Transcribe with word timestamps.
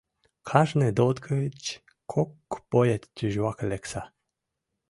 —Кажне 0.49 0.89
ДОТ 0.97 1.17
гыч 1.27 1.59
кок 2.11 2.51
боец 2.71 3.03
тӱжваке 3.15 3.65
лекса! 3.71 4.03